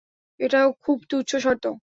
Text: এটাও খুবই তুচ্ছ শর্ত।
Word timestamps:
এটাও 0.39 0.67
খুবই 0.81 1.05
তুচ্ছ 1.09 1.31
শর্ত। 1.37 1.65